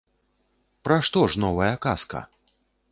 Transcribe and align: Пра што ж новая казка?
Пра 0.89 0.97
што 1.11 1.19
ж 1.33 1.45
новая 1.47 1.71
казка? 1.89 2.19